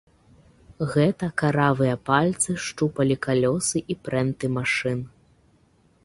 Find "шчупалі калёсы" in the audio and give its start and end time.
2.67-3.77